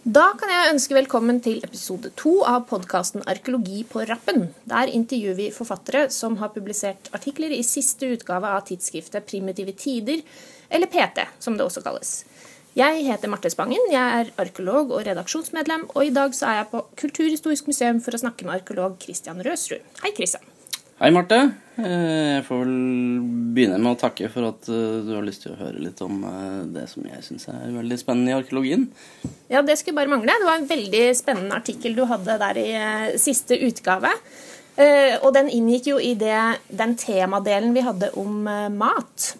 [0.00, 4.46] Da kan jeg ønske velkommen til episode to av podkasten Arkeologi på rappen.
[4.64, 10.22] Der intervjuer vi forfattere som har publisert artikler i siste utgave av tidsskriftet Primitive tider,
[10.72, 12.14] eller PT, som det også kalles.
[12.72, 16.70] Jeg heter Marte Spangen, jeg er arkeolog og redaksjonsmedlem, og i dag så er jeg
[16.72, 19.84] på Kulturhistorisk museum for å snakke med arkeolog Christian Røsrud.
[20.00, 20.48] Hei, Christian.
[21.00, 21.36] Hei, Marte.
[21.80, 23.20] Eh, jeg får vel
[23.56, 26.18] begynne med å takke for at eh, du har lyst til å høre litt om
[26.28, 28.84] eh, det som jeg syns er veldig spennende i arkeologien.
[29.48, 30.34] Ja, det skulle bare mangle.
[30.36, 32.66] Det var en veldig spennende artikkel du hadde der i
[33.16, 34.12] siste utgave.
[35.24, 36.36] Og den inngikk jo i det,
[36.68, 38.44] den temadelen vi hadde om
[38.76, 39.32] mat.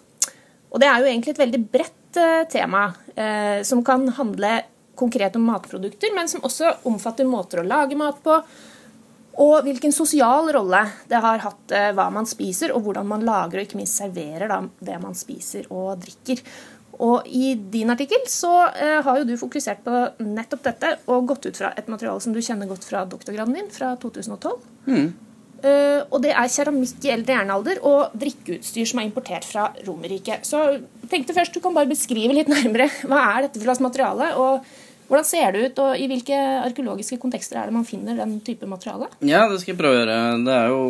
[0.73, 2.19] Og det er jo egentlig et veldig bredt
[2.51, 2.83] tema,
[3.65, 4.51] som kan handle
[4.97, 8.37] konkret om matprodukter, men som også omfatter måter å lage mat på
[9.39, 13.61] og hvilken sosial rolle det har hatt eh, hva man spiser, og hvordan man lager
[13.61, 14.51] og ikke minst serverer
[14.83, 16.43] det man spiser og drikker.
[17.01, 21.47] Og I din artikkel så eh, har jo du fokusert på nettopp dette og gått
[21.47, 24.51] ut fra et materiale som du kjenner godt fra doktorgraden din fra 2012.
[24.91, 25.07] Mm.
[25.61, 30.45] Eh, og det er keramikk i eldre jernalder og drikkeutstyr som er importert fra Romerriket.
[30.49, 30.61] Så
[31.09, 34.33] tenkte først du kan bare beskrive litt nærmere hva er dette for slags materiale.
[34.41, 34.65] og
[35.11, 38.67] hvordan ser det ut, og i hvilke arkeologiske kontekster er det man finner den type
[38.69, 39.09] materiale?
[39.19, 40.17] Ja, det skal jeg prøve å gjøre.
[40.47, 40.81] Det er jo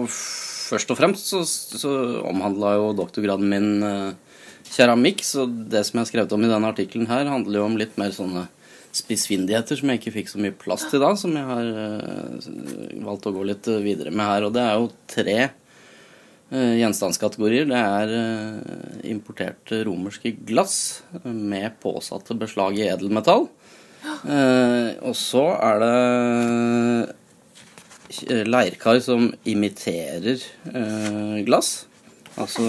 [0.71, 1.89] Først og fremst så, så
[2.29, 4.37] omhandla jo doktorgraden min eh,
[4.71, 7.75] keramikk, så det som jeg har skrevet om i denne artikkelen her, handler jo om
[7.75, 8.45] litt mer sånne
[8.95, 12.47] spissfindigheter som jeg ikke fikk så mye plass til da, som jeg har uh,
[13.03, 14.47] valgt å gå litt videre med her.
[14.47, 17.67] Og det er jo tre uh, gjenstandskategorier.
[17.67, 20.77] Det er uh, importert romerske glass
[21.23, 23.49] med påsatte beslag i edelmetall.
[24.01, 25.97] Eh, og så er det
[28.27, 31.85] eh, leirkar som imiterer eh, glass.
[32.41, 32.65] Altså,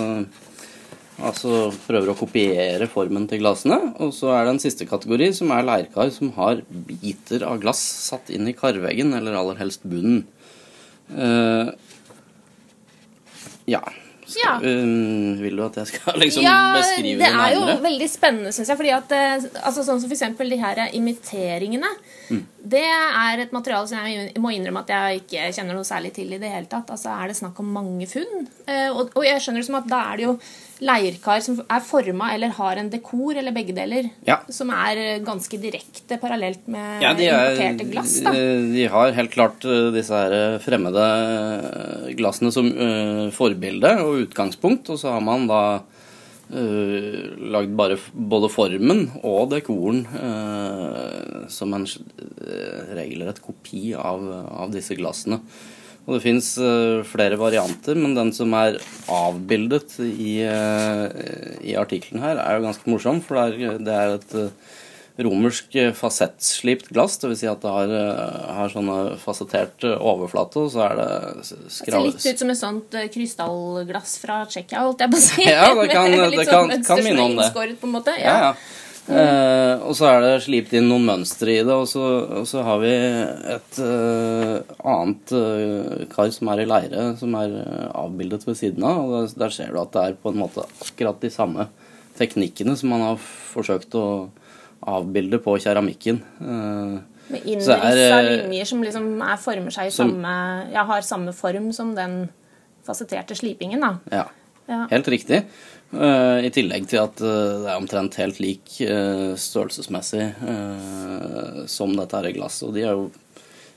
[1.22, 3.94] altså prøver å kopiere formen til glassene.
[4.04, 7.80] Og så er det en siste kategori, som er leirkar som har biter av glass
[8.10, 10.24] satt inn i karveggen, eller aller helst bunnen.
[13.68, 13.82] Ja.
[14.40, 14.56] Ja.
[14.62, 17.50] Um, vil du at jeg skal liksom ja, beskrive det nærmere?
[17.50, 18.80] Det er jo veldig spennende, syns jeg.
[18.80, 20.24] fordi at, eh, altså, Sånn som f.eks.
[20.38, 21.90] de her imiteringene.
[22.30, 22.42] Mm.
[22.62, 26.30] Det er et materiale som jeg må innrømme at jeg ikke kjenner noe særlig til
[26.30, 26.92] i det hele tatt.
[26.94, 28.46] Altså Er det snakk om mange funn?
[28.68, 30.36] Uh, og, jeg skjønner det som at da er det jo
[30.82, 34.40] leirkar som er forma eller har en dekor, eller begge deler, ja.
[34.50, 38.16] som er ganske direkte parallelt med ja, er, importerte glass.
[38.24, 38.32] da.
[38.34, 39.62] De har helt klart
[39.94, 41.06] disse her fremmede
[42.18, 42.66] glassene som
[43.34, 45.62] forbilde og utgangspunkt, og så har man da
[46.52, 51.86] uh, lagd bare både formen og dekoren uh, som en
[52.92, 54.26] regelrett kopi av,
[54.64, 55.40] av disse glassene.
[56.02, 58.80] Og det fins uh, flere varianter, men den som er
[59.12, 61.06] avbildet i, uh,
[61.62, 64.38] i artikkelen her, er jo ganske morsom, for det er, det er et
[65.20, 67.18] romersk fasettslipt glass.
[67.20, 67.42] Dvs.
[67.42, 67.94] Si at det har,
[68.58, 71.08] har sånne fasettert overflate, og så er det
[71.44, 71.72] skrav...
[71.74, 75.48] Det ser litt ut som et sånt krystallglass fra Tsjekkia, holdt jeg på å si.
[75.52, 77.50] Ja, det kan, det kan, sånn kan minne om det.
[77.52, 78.16] På en måte.
[78.20, 78.38] Ja.
[78.38, 78.80] ja, ja.
[79.10, 82.02] Eh, og så er det slipt inn noen mønstre i det, og så,
[82.38, 87.56] og så har vi et uh, annet uh, kar som er i leire, som er
[87.98, 89.02] avbildet ved siden av.
[89.02, 91.66] og der, der, ser du at det er på en måte akkurat de samme
[92.18, 94.06] teknikkene som man har forsøkt å
[94.88, 96.20] avbilde på keramikken.
[97.32, 100.32] Med innrissa linjer som liksom er, former seg i som, samme
[100.74, 102.26] Ja, har samme form som den
[102.86, 103.92] fasetterte slipingen, da.
[104.10, 104.24] Ja.
[104.66, 104.80] ja.
[104.90, 105.44] Helt riktig.
[105.92, 110.24] Uh, I tillegg til at det er omtrent helt lik størrelsesmessig
[111.70, 112.68] som dette her glasset.
[112.68, 113.10] Og de er jo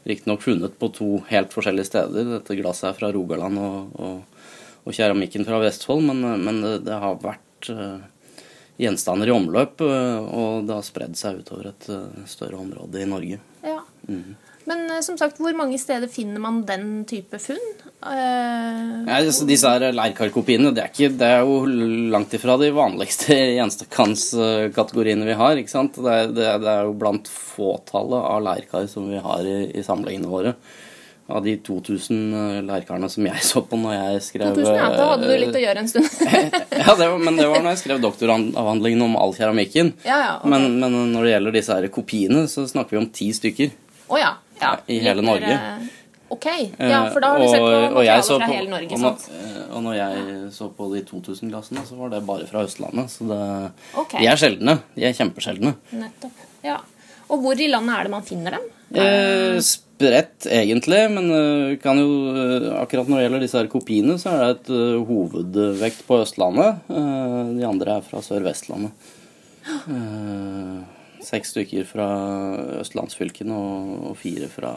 [0.06, 2.28] riktignok funnet på to helt forskjellige steder.
[2.38, 4.50] Dette glasset er fra Rogaland og, og,
[4.86, 7.72] og keramikken fra Vestfold, men, men det, det, har vært
[8.82, 11.86] gjenstander i omløp, og det har spredd seg utover et
[12.28, 13.40] større område i Norge.
[13.64, 13.80] Ja.
[14.10, 14.36] Mm.
[14.66, 17.62] Men eh, som sagt, hvor mange steder finner man den type funn?
[18.06, 21.64] Uh, ja, disse her leirkarkopiene det, det, er jo
[22.14, 25.62] langt ifra de vanligste gjenstandskategoriene vi har.
[25.62, 26.02] ikke sant?
[26.02, 29.86] Det er, det, det er jo blant fåtallet av leirkar som vi har i, i
[29.86, 30.56] samlingene våre.
[31.26, 35.30] Av de 2000 lærkarene som jeg så på når jeg skrev 2000, ja, Da hadde
[35.32, 36.10] du litt å gjøre en stund.
[36.84, 39.96] ja, det var, men det var når jeg skrev doktoravhandlingen om all keramikken.
[40.06, 40.54] Ja, ja, okay.
[40.54, 43.74] men, men, når det gjelder disse her kopiene, så snakker vi om ti stykker.
[44.06, 45.54] Oh, ja ja, i hele Norge.
[45.54, 45.84] Eh,
[46.28, 46.46] ok,
[46.78, 49.14] ja, for da har du sett på materialer fra hele Norge.
[49.40, 53.12] Eh, og når jeg så på de 2000-glassene, så var det bare fra Østlandet.
[53.12, 53.40] Så det,
[53.94, 54.22] okay.
[54.22, 54.78] de er sjeldne.
[54.96, 55.76] De er kjempesjeldne.
[55.96, 56.46] Nettopp.
[56.66, 56.80] Ja.
[57.32, 58.66] Og hvor i landet er det man finner dem?
[58.96, 61.02] Eh, spredt, egentlig.
[61.14, 64.52] Men uh, kan jo, uh, akkurat når det gjelder disse her kopiene, så er det
[64.56, 66.84] et uh, hovedvekt på Østlandet.
[67.56, 68.94] de andre er fra Sør-Vestlandet.
[71.26, 72.06] Seks stykker fra
[72.84, 74.76] østlandsfylkene og, og fire fra,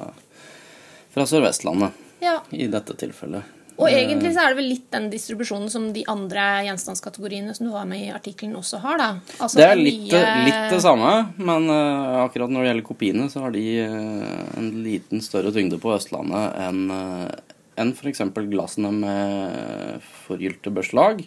[1.13, 2.39] fra Sør-Vestlandet Ja.
[2.57, 3.58] i dette tilfellet.
[3.79, 7.73] Og egentlig så er det vel litt den distribusjonen som de andre gjenstandskategoriene som du
[7.73, 9.09] var med i artikkelen, også har, da.
[9.39, 13.29] Altså, Det er litt, mye- litt det samme, men uh, akkurat når det gjelder kopiene,
[13.31, 17.31] så har de uh, en liten større tyngde på Østlandet enn uh,
[17.79, 18.25] enn f.eks.
[18.51, 21.23] glassene med forgylte børslag,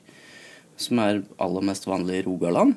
[0.76, 2.76] som er aller mest vanlig i Rogaland.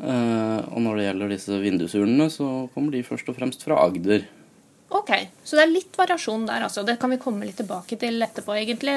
[0.00, 4.24] Uh, og når det gjelder disse vindusurnene, så kommer de først og fremst fra Agder.
[4.94, 5.10] Ok,
[5.42, 6.84] så det er litt variasjon der, altså.
[6.86, 8.94] Det kan vi komme litt tilbake til etterpå, egentlig.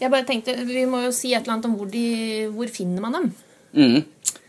[0.00, 2.06] Jeg bare tenkte, Vi må jo si et eller annet om hvor, de,
[2.54, 3.28] hvor finner man dem.
[3.74, 4.00] Mm.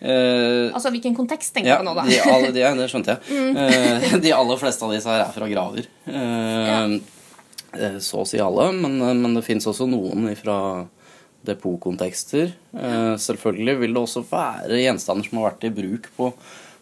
[0.06, 2.04] Uh, Altså hvilken kontekst tenker Ja, du på nå, da.
[2.10, 3.46] de, alle, de, det skjønte jeg.
[3.58, 5.88] Eh, de aller fleste av disse her er fra graver.
[6.10, 6.98] Eh,
[7.80, 10.58] eh, Så å si alle, men, men det fins også noen fra
[11.46, 12.54] depotkontekster.
[13.22, 16.32] Selvfølgelig vil det også være gjenstander som har vært i bruk på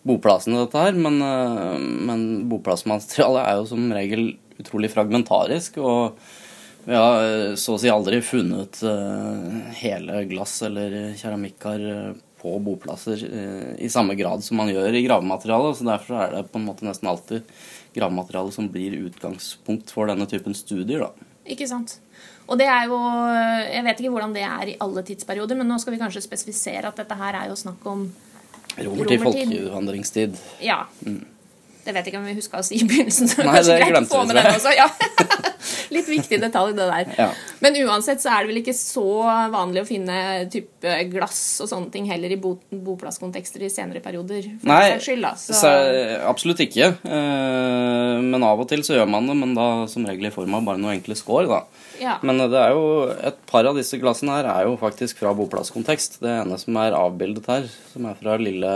[0.08, 5.78] boplassene, dette her, men, eh, men boplassmaterialet er jo som regel utrolig fragmentarisk.
[5.82, 6.18] og
[6.86, 12.58] vi har eh, så å si aldri funnet eh, hele glass eller keramikkar eh, på
[12.60, 13.22] boplasser
[13.80, 15.78] i samme grad som man gjør i gravematerialet.
[15.80, 17.54] Så derfor er det på en måte nesten alltid
[17.96, 21.06] gravematerialet som blir utgangspunkt for denne typen studier.
[21.06, 21.30] da.
[21.48, 22.02] Ikke sant.
[22.44, 25.80] Og det er jo Jeg vet ikke hvordan det er i alle tidsperioder, men nå
[25.80, 28.10] skal vi kanskje spesifisere at dette her er jo snakk om
[28.78, 30.38] Romertid, folkevandringstid.
[30.66, 30.84] Ja.
[31.84, 33.28] Det vet jeg ikke om vi huska å si i begynnelsen.
[33.30, 33.52] Så Mm.
[33.52, 34.78] Nei, det å glemte vi.
[34.78, 34.88] Ja.
[35.94, 37.12] Litt viktig detalj, det der.
[37.20, 37.30] Ja.
[37.64, 39.06] Men uansett så er det vel ikke så
[39.54, 40.18] vanlig å finne
[40.54, 44.50] type glass og sånne ting heller i bo boplasskontekster i senere perioder.
[44.68, 45.28] Nei, skyld.
[45.40, 45.72] Så, så,
[46.28, 46.92] absolutt ikke.
[47.04, 50.58] Eh, Men av og til så gjør man det, men da som regel i form
[50.58, 51.48] av bare noen enkle skår.
[51.52, 51.62] da.
[52.02, 52.18] ja.
[52.26, 56.20] Men det er jo et par av disse glassene her er jo faktisk fra boplasskontekst.
[56.24, 58.74] Det ene som er avbildet her, som er fra lille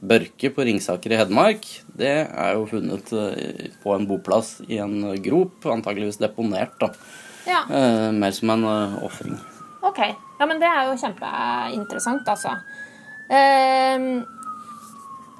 [0.00, 1.66] Børke på Ringsaker i Hedmark,
[1.96, 6.92] det er jo funnet eh, på en boplass i en grop, antageligvis deponert, da.
[7.48, 7.64] ja.
[7.64, 9.38] Eh, Mer som en uh, ofring.
[9.86, 10.02] Ok.
[10.36, 12.58] Ja, men det er jo kjempeinteressant, altså.
[13.32, 14.26] Eh,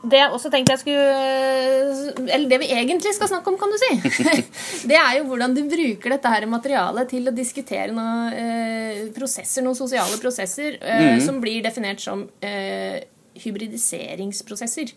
[0.07, 3.79] det jeg også tenkte jeg skulle Eller det vi egentlig skal snakke om, kan du
[3.81, 3.91] si.
[4.91, 9.65] Det er jo hvordan du bruker dette her materialet til å diskutere noen eh, prosesser,
[9.67, 13.01] noen sosiale prosesser, eh, som blir definert som eh,
[13.43, 14.93] hybridiseringsprosesser.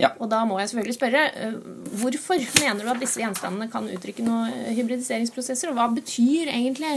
[0.00, 0.10] Ja.
[0.18, 1.54] Og da må jeg selvfølgelig spørre eh,
[2.00, 6.96] hvorfor mener du at disse gjenstandene kan uttrykke noen hybridiseringsprosesser, og hva betyr egentlig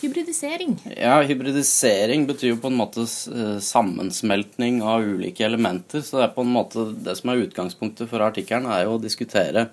[0.00, 0.78] hybridisering?
[0.96, 6.00] Ja, hybridisering betyr jo på en måte eh, sammensmeltning av ulike elementer.
[6.00, 9.02] Så det er på en måte det som er utgangspunktet for artikkelen, er jo å
[9.02, 9.68] diskutere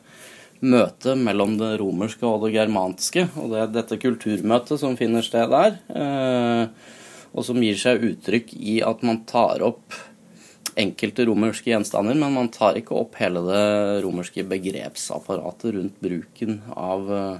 [0.57, 3.27] møtet mellom det romerske og det germanske.
[3.39, 5.79] Og det er dette kulturmøtet som finner sted der.
[5.95, 6.93] eh,
[7.37, 9.93] Og som gir seg uttrykk i at man tar opp
[10.77, 13.61] enkelte romerske gjenstander, men man tar ikke opp hele det
[14.05, 17.37] romerske begrepsapparatet rundt bruken av eh,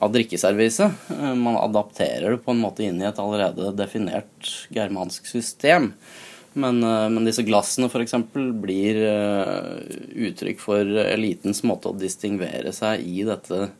[0.00, 1.06] av drikkeserviset.
[1.16, 5.92] Eh, Man adapterer det på en måte inn i et allerede definert germansk system.
[6.52, 8.16] Men, eh, men disse glassene f.eks.
[8.62, 9.02] blir
[10.30, 13.70] uttrykk for elitens måte å distingvere seg i dette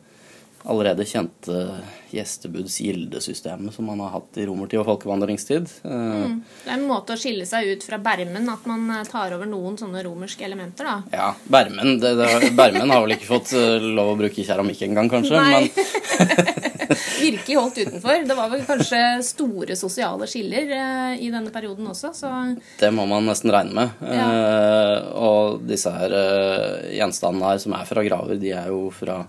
[0.64, 1.62] allerede kjente
[2.10, 5.68] gjestebuds-gildesystemet som man har hatt i romertid og folkevandringstid.
[5.84, 6.40] Mm.
[6.64, 9.48] Det er en måte å skille seg ut fra bermen, at man eh, tar over
[9.48, 10.96] noen sånne romerske elementer, da.
[11.14, 15.10] Ja, Bermen, det, det, Bermen har vel ikke fått eh, lov å bruke keramikk engang,
[15.12, 15.38] kanskje.
[15.40, 15.70] Nei.
[15.70, 16.58] Men
[17.20, 18.22] Virkelig holdt utenfor.
[18.26, 22.32] Det var vel kanskje store sosiale skiller eh, i denne perioden også, så
[22.80, 24.06] Det må man nesten regne med.
[24.10, 24.28] Ja.
[25.14, 29.22] og disse her eh, gjenstandene her som er fra graver, de er jo fra,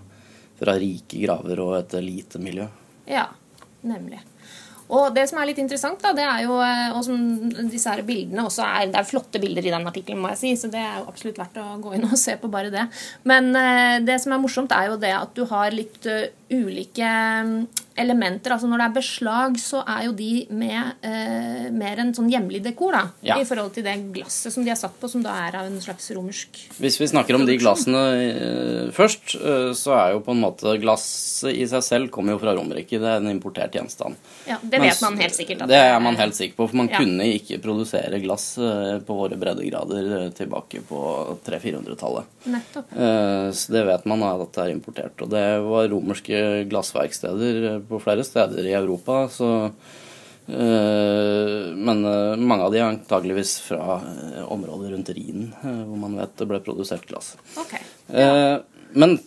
[0.62, 2.68] fra rike graver og et lite miljø.
[3.10, 3.26] ja,
[3.82, 4.22] nemlig.
[4.92, 7.20] Og det som er litt interessant, da, det er jo eh, og som
[7.70, 10.52] disse her bildene også er Det er flotte bilder i den artikkelen, må jeg si,
[10.60, 12.84] så det er jo absolutt verdt å gå inn og se på bare det.
[13.28, 17.12] Men eh, det som er morsomt, er jo det at du har litt eh, ulike
[17.96, 18.52] elementer.
[18.54, 22.62] Altså når det er beslag, så er jo de med eh, mer en sånn hjemlig
[22.64, 23.02] dekor, da.
[23.26, 23.36] Ja.
[23.40, 25.80] I forhold til det glasset som de er satt på, som da er av en
[25.82, 30.32] slags romersk Hvis vi snakker om de glassene eh, først, eh, så er jo på
[30.36, 32.98] en måte glasset i seg selv kommer jo fra Romerike.
[33.02, 34.14] Det er en importert gjenstand.
[34.46, 35.62] Ja, Det Mens- vet man helt sikkert.
[35.62, 36.98] at Det er man helt sikker på, for man Ja.
[36.98, 41.02] kunne ikke produsere glass eh, på våre breddegrader eh, tilbake på
[41.44, 42.24] 300-400-tallet.
[42.44, 42.92] Nettopp.
[42.96, 45.20] Eh, Så det vet man at det er importert.
[45.22, 49.24] Og det var romerske glassverksteder på flere steder i Europa.
[49.32, 49.48] Så,
[50.46, 56.20] eh, men eh, mange av de er antageligvis fra eh, området rundt Rhinen, hvor man
[56.20, 57.34] vet det ble produsert glass.
[57.64, 57.82] Okay.
[58.12, 58.60] Ja.
[58.92, 59.18] Men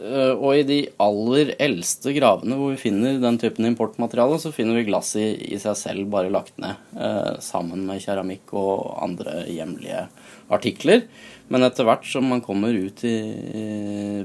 [0.00, 4.86] og i de aller eldste gravene hvor vi finner den typen importmateriale, så finner vi
[4.88, 10.06] glass i, i seg selv bare lagt ned, eh, sammen med keramikk og andre hjemlige
[10.48, 11.04] artikler.
[11.50, 13.16] Men etter hvert som man kommer ut i,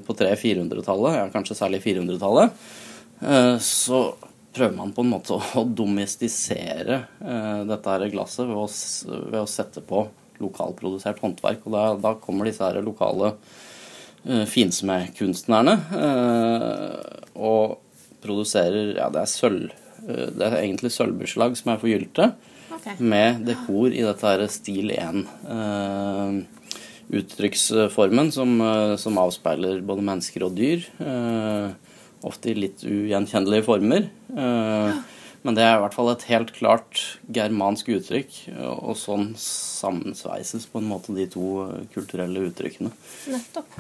[0.06, 2.84] på 300-400-tallet, ja, kanskje særlig 400-tallet, eh,
[3.64, 4.00] så
[4.56, 8.68] prøver man på en måte å domestisere eh, dette her glasset ved å,
[9.32, 10.06] ved å sette på
[10.44, 11.64] lokalprodusert håndverk.
[11.66, 13.34] Og da, da kommer disse her lokale
[14.26, 15.74] Eh, finsmedkunstnerne.
[15.94, 17.78] Eh, og
[18.26, 19.70] produserer Ja, det er sølv.
[20.08, 22.32] Eh, det er egentlig sølvbeslag som er forgylte.
[22.74, 22.98] Okay.
[23.00, 25.26] Med dekor i dette her stil 1
[27.16, 28.58] uttrykksformen som,
[28.98, 30.82] som, avspeiler både mennesker og dyr.
[32.24, 34.08] Ofte i litt ugjenkjennelige former.
[35.46, 38.38] Men det er i hvert fall et helt klart germansk uttrykk,
[38.80, 42.90] og sånn sammensveises på en måte de to kulturelle uttrykkene.
[43.30, 43.78] Nettopp.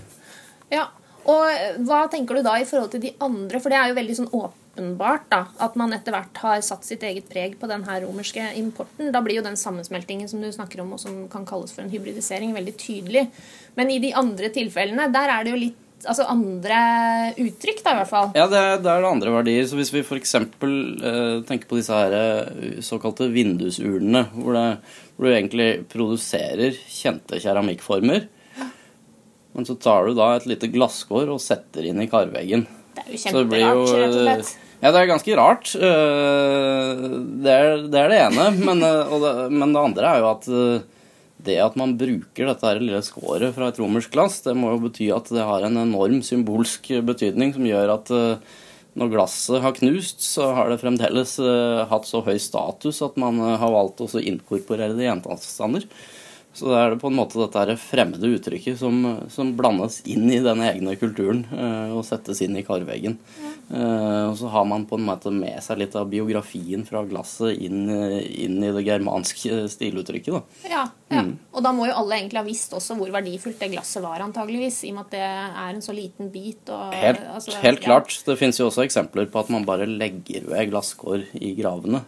[0.69, 0.83] Ja,
[1.25, 3.57] og hva tenker du da i forhold til de andre?
[3.63, 7.01] For det er jo veldig sånn åpenbart da, at man etter hvert har satt sitt
[7.07, 9.09] eget preg på den her romerske importen.
[9.13, 11.89] Da blir jo den sammensmeltingen som du snakker om, og som kan kalles for en
[11.89, 13.25] hybridisering, veldig tydelig.
[13.73, 16.79] Men i de andre tilfellene, der er det jo litt altså andre
[17.41, 18.29] uttrykk, da i hvert fall.
[18.37, 19.65] Ja, det er, det er andre verdier.
[19.69, 20.35] Så hvis vi f.eks.
[20.35, 24.65] Eh, tenker på disse her eh, såkalte vindusurnene, hvor, det,
[25.15, 28.27] hvor du egentlig produserer kjente keramikkformer,
[29.55, 32.65] men så tar du da et lite glasskår og setter inn i karveggen.
[32.95, 34.55] Det er jo kjemperart, rett og slett.
[34.81, 35.71] Ja, det er ganske rart.
[35.79, 37.05] Eh,
[37.41, 38.49] det er det, er det ene.
[38.59, 40.83] Men eh, det, men det, andre er jo at eh,
[41.45, 44.83] det at man bruker dette her lille skåret fra et romersk glass, det må jo
[44.87, 48.13] bety at det har en enorm symbolsk betydning som gjør at
[48.95, 51.35] når glasset har knust, så har det fremdeles
[51.91, 55.83] hatt så høy status at man har valgt å inkorporere det i gjenstander.
[56.55, 60.39] Så det er det på en måte dette fremmede uttrykket som, som, blandes inn i
[60.43, 63.17] den egne kulturen uh, og settes inn i karveggen.
[63.41, 63.51] Ja.
[63.65, 67.59] Uh, og så har man på en måte med seg litt av biografien fra glasset
[67.59, 70.31] inn, inn i det germanske stiluttrykket.
[70.37, 70.71] Da.
[70.71, 71.25] Ja, ja.
[71.25, 71.35] Mm.
[71.53, 74.79] og da må jo alle egentlig ha visst også hvor verdifullt det glasset var, antageligvis,
[74.87, 76.63] i og med at det er en så liten bit.
[76.71, 78.15] Og, helt, altså, helt klart.
[78.25, 82.05] Det fins jo også eksempler på at man bare legger ved glasskår i gravene.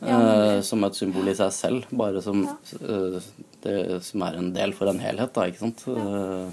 [0.00, 3.20] Ja, uh, som et symbol i seg selv, bare som ja
[3.64, 5.32] det, som er en del for en helhet.
[5.36, 5.86] Da, ikke sant?
[5.86, 6.50] Ja.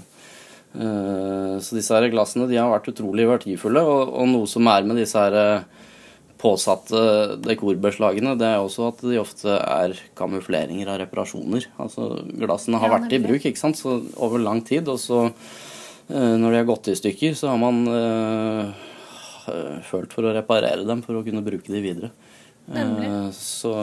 [0.68, 3.82] Uh, så disse her glassene de har vært utrolig verdifulle.
[3.82, 5.86] Og, og noe som er med disse her eh,
[6.38, 7.00] påsatte
[7.42, 11.66] dekorbeslagene, det er også at de ofte er kamufleringer av reparasjoner.
[11.82, 13.80] Altså Glassene har vært i bruk ikke sant?
[13.80, 15.24] Så over lang tid, og så
[16.08, 18.70] når de har gått i stykker, så har man øh,
[19.90, 22.12] følt for å reparere dem for å kunne bruke de videre.
[23.34, 23.74] Så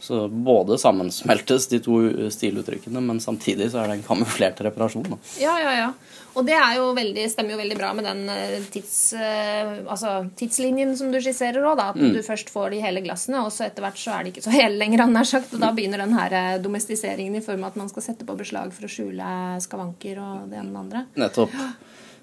[0.00, 1.98] så både sammensmeltes de to
[2.32, 5.04] stiluttrykkene, men samtidig så er det en kamuflert reparasjon.
[5.12, 5.18] Da.
[5.42, 5.90] Ja, ja, ja.
[6.38, 10.94] Og det jo veldig, stemmer jo veldig bra med den eh, tids, eh, altså, tidslinjen
[10.96, 12.14] som du skisserer òg, At mm.
[12.14, 14.54] du først får de hele glassene, og så etter hvert så er de ikke så
[14.60, 15.52] hele lenger, han sagt.
[15.52, 18.38] Og da begynner den her eh, domestiseringen i form av at man skal sette på
[18.38, 21.06] beslag for å skjule skavanker og det ene og det andre.
[21.26, 21.60] Nettopp.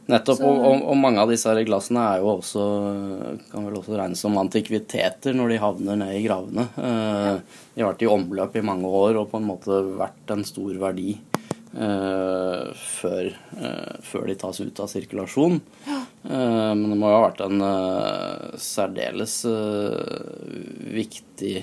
[0.07, 2.65] Nettopp, og, og, og, mange av disse glassene er jo også,
[3.51, 6.63] kan vel også regnes som antikviteter når de havner ned i gravene.
[6.79, 10.45] Eh, de har vært i omløp i mange år og på en måte vært en
[10.47, 11.17] stor verdi
[11.75, 13.27] eh, før,
[13.59, 15.59] eh, før, de tas ut av sirkulasjon.
[15.89, 15.99] Ja.
[16.23, 17.67] Eh, men det må jo ha vært en
[18.63, 20.55] særdeles eh,
[20.95, 21.53] viktig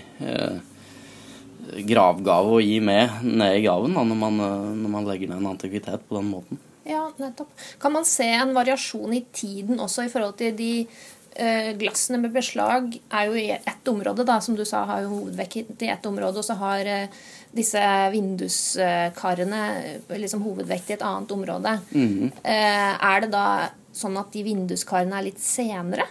[1.88, 4.46] gravgave å gi med ned i graven da, når, man,
[4.84, 6.60] når man legger ned en antikvitet på den måten.
[6.84, 7.52] Ja, nettopp.
[7.80, 12.34] Kan man se en variasjon i tiden også i forhold til de eh, glassene med
[12.34, 16.06] beslag er jo i ett område, da, som du sa, har jo hovedvekt i ett
[16.06, 17.22] område, og så har eh,
[17.54, 17.80] disse
[18.12, 21.78] vinduskarene eh, liksom hovedvekt i et annet område.
[21.94, 22.10] Mm.
[22.10, 22.32] -hmm.
[22.44, 26.06] er det da sånn at de vinduskarene er litt senere?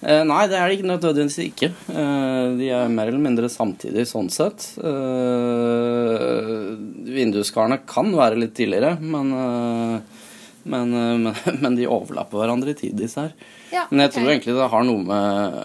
[0.00, 1.68] Eh, nei, det er det ikke nødvendigvis ikke.
[1.92, 4.64] Eh, de er mer eller mindre samtidig sånn sett.
[4.80, 6.70] Eh,
[7.16, 10.24] vinduskarene kan være litt tidligere, men, eh,
[10.64, 13.34] men, eh, men, men, de overlapper hverandre i tid, disse her.
[13.74, 15.60] Ja, men jeg tror egentlig det har noe med,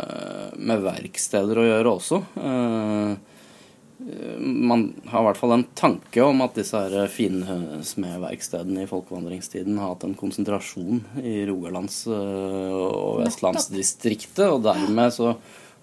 [0.59, 2.21] med verksteder å gjøre også.
[2.35, 3.34] Eh,
[4.39, 6.79] man har i hvert fall en tanke om at disse
[7.15, 15.35] finsmedverkstedene i folkevandringstiden har hatt en konsentrasjon i Rogalands- eh, og Vestlandsdistriktet, og dermed så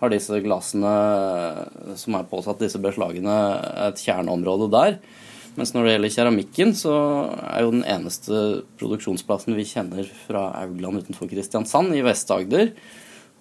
[0.03, 0.93] har disse glassene
[1.97, 3.37] som er påsatt disse beslagene,
[3.89, 4.97] et kjerneområde der.
[5.55, 6.95] Mens når det gjelder keramikken, så
[7.45, 8.41] er jo den eneste
[8.81, 12.73] produksjonsplassen vi kjenner fra Augland utenfor Kristiansand, i Vest-Agder.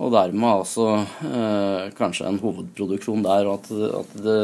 [0.01, 3.67] Og dermed altså eh, kanskje en hovedproduksjon der, og at,
[3.99, 4.37] at, det,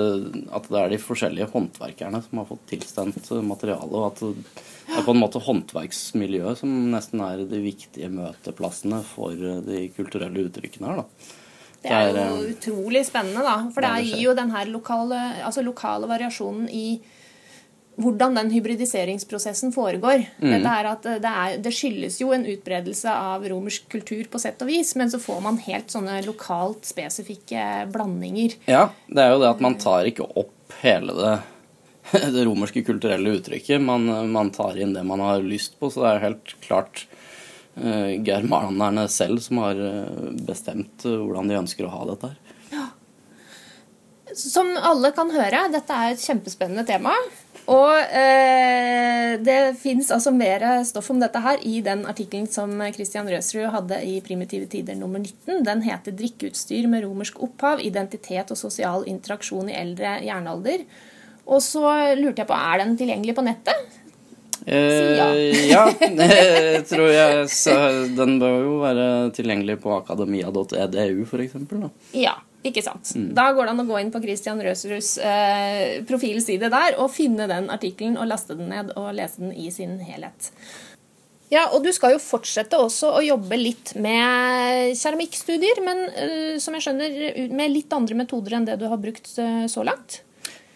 [0.54, 3.96] at, det, er de forskjellige håndverkerne som har fått tilstendt materialet.
[3.98, 9.34] Og at det er på en måte håndverksmiljøet som nesten er de viktige møteplassene for
[9.34, 11.02] de kulturelle uttrykkene her.
[11.02, 11.34] da.
[11.82, 13.58] Det er jo eh, utrolig spennende, da.
[13.74, 16.88] For det gir jo den her lokale, altså lokale variasjonen i
[17.98, 20.28] hvordan den hybridiseringsprosessen foregår.
[20.38, 20.66] Mm.
[20.70, 24.94] At det, er, det, skyldes jo en utbredelse av romersk kultur på sett og vis,
[25.00, 28.58] men så får man helt sånne lokalt spesifikke blandinger.
[28.70, 31.36] Ja, det er jo det at man tar ikke opp hele det,
[32.36, 33.82] det romerske kulturelle uttrykket.
[33.82, 37.08] Man, man, tar inn det man har lyst på, så det er helt klart
[37.82, 42.54] uh, germanerne selv som har eh, bestemt hvordan de ønsker å ha dette her.
[42.76, 42.86] Ja.
[44.38, 47.16] Som alle kan høre, dette er et kjempespennende tema.
[47.68, 53.28] Og eh, det fins altså mer stoff om dette her i den artikkelen som Christian
[53.28, 55.66] Røsrud hadde i Primitive tider nummer 19.
[55.68, 57.84] Den heter 'Drikkeutstyr med romersk opphav.
[57.84, 60.88] Identitet og sosial interaksjon i eldre jernalder'.
[61.48, 63.98] Og så lurte jeg på, er den tilgjengelig på nettet?
[64.68, 65.28] Eh, ja.
[65.72, 67.48] ja, det tror jeg.
[67.52, 67.76] Så
[68.18, 71.56] den bør jo være tilgjengelig på akademia.edu, f.eks.
[72.16, 72.36] Ja.
[72.66, 73.14] Ikke sant.
[73.16, 73.30] Mm.
[73.38, 77.48] Da går det an å gå inn på Christian Røsrus eh, profilside der og finne
[77.50, 80.52] den artikkelen og laste den ned og lese den i sin helhet.
[81.54, 86.76] Ja, og du skal jo fortsette også å jobbe litt med keramikkstudier, men uh, som
[86.76, 90.20] jeg skjønner, med litt andre metoder enn det du har brukt uh, så langt?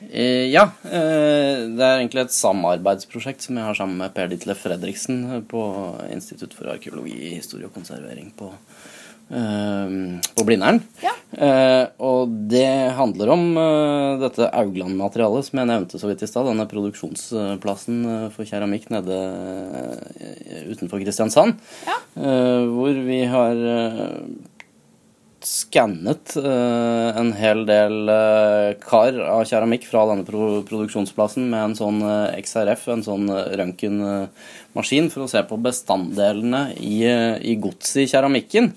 [0.09, 0.63] Eh, ja.
[0.83, 5.61] Eh, det er egentlig et samarbeidsprosjekt som jeg har sammen med Per Ditle Fredriksen på
[6.09, 8.49] Institutt for arkeologi, historie og konservering på
[9.31, 10.81] på Blindern.
[10.99, 11.13] Ja.
[11.31, 16.49] Uh, og det handler om uh, dette Augland-materialet som jeg nevnte så vidt i stad.
[16.49, 19.19] Denne produksjonsplassen uh, for keramikk nede
[20.73, 21.59] utenfor Kristiansand.
[21.87, 21.97] Ja.
[22.11, 23.59] hvor vi har
[25.41, 28.11] skannet en hel del
[28.83, 32.01] kar av keramikk fra denne pro produksjonsplassen med en sånn
[32.37, 38.73] XRF, en sånn røntgenmaskin, for å se på bestanddelene i, i godset i keramikken.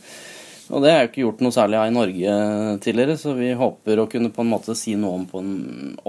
[0.72, 2.36] Og det er jo ikke gjort noe særlig av i Norge
[2.84, 5.52] tidligere, så vi håper å kunne på en måte si noe om på en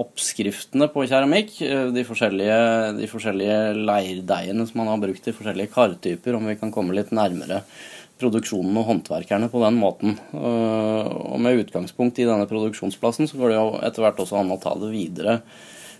[0.00, 1.58] oppskriftene på keramikk.
[1.92, 2.56] De forskjellige,
[2.96, 7.12] de forskjellige leirdeigene som man har brukt i forskjellige kartyper, om vi kan komme litt
[7.16, 7.62] nærmere
[8.16, 10.16] produksjonen og håndverkerne på den måten.
[10.32, 14.60] Og med utgangspunkt i denne produksjonsplassen så går det jo etter hvert også an å
[14.62, 15.40] ta det videre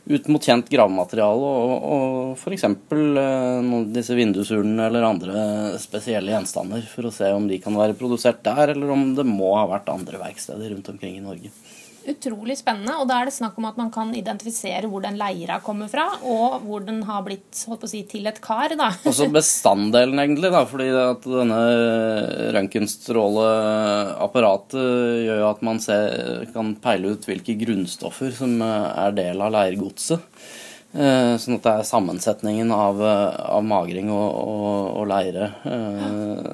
[0.06, 2.66] ut mot kjent gravemateriale og, og f.eks.
[2.66, 5.46] Eh, disse vindusurene eller andre
[5.82, 9.54] spesielle gjenstander, for å se om de kan være produsert der, eller om det må
[9.58, 11.52] ha vært andre verksteder rundt omkring i Norge
[12.12, 12.94] utrolig spennende.
[13.00, 16.06] Og da er det snakk om at man kan identifisere hvor den leira kommer fra,
[16.22, 18.70] og hvor den har blitt holdt på å si, til et kar.
[18.78, 18.88] da.
[19.10, 20.50] Også bestanddelen, egentlig.
[20.54, 21.60] da, fordi at denne
[22.56, 24.86] røntgenstråleapparatet
[25.26, 30.20] gjør jo at man ser, kan peile ut hvilke grunnstoffer som er del av leirgodset.
[30.96, 34.68] Eh, sånn at det er sammensetningen av, eh, av magring og, og,
[35.02, 36.46] og leire eh,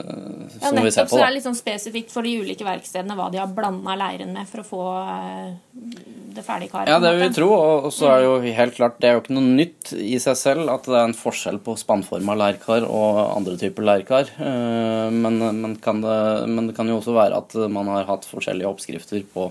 [0.48, 1.14] ja, som vi ser på.
[1.14, 4.32] Så det er litt sånn spesifikt for de ulike verkstedene hva de har blanda leiren
[4.34, 5.52] med for å få eh,
[6.36, 6.92] det ferdige karet.
[6.92, 7.48] Ja, det vil vi tro.
[7.52, 10.38] Og så er det jo helt klart det er jo ikke noe nytt i seg
[10.40, 14.34] selv at det er en forskjell på spannforma leirkar og andre typer leirkar.
[14.42, 16.18] Men, men, kan det,
[16.50, 19.50] men det kan jo også være at man har hatt forskjellige oppskrifter på,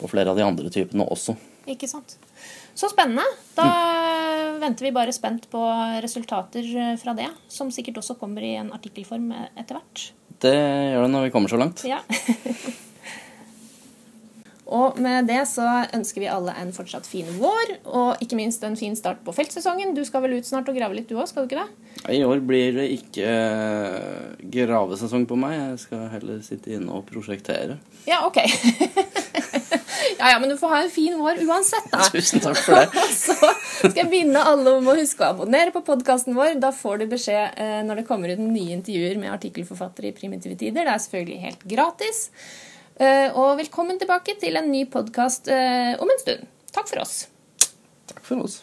[0.00, 1.36] på flere av de andre typene også.
[1.70, 2.16] Ikke sant.
[2.74, 3.24] Så spennende.
[3.54, 4.23] Da mm.
[4.62, 5.62] Venter vi bare spent på
[6.04, 10.08] resultater eh, fra det, som sikkert også kommer i en artikkelform etter hvert.
[10.44, 11.84] Det gjør det når vi kommer så langt.
[11.88, 12.02] Ja.
[14.74, 15.64] Og med det så
[15.94, 19.92] ønsker vi alle en fortsatt fin vår, og ikke minst en fin start på feltsesongen.
[19.96, 22.14] Du skal vel ut snart og grave litt, du òg, skal du ikke det?
[22.16, 25.58] I år blir det ikke eh, gravesesong på meg.
[25.58, 27.76] Jeg skal heller sitte inne og prosjektere.
[28.08, 28.40] Ja, ok.
[30.18, 32.04] ja, ja, men du får ha en fin vår uansett, da.
[32.14, 33.06] Tusen takk for det.
[33.24, 36.56] så skal jeg minne alle om å huske å abonnere på podkasten vår.
[36.62, 40.58] Da får du beskjed eh, når det kommer ut nye intervjuer med artikkelforfattere i Primitive
[40.60, 40.82] Tider.
[40.82, 42.26] Det er selvfølgelig helt gratis.
[42.94, 46.46] Eh, og velkommen tilbake til en ny podkast eh, om en stund.
[46.74, 47.24] Takk for oss.
[48.10, 48.62] Takk for oss.